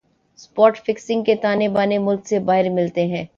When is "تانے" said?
1.35-1.67